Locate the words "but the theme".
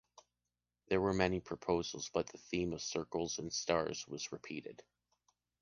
2.11-2.73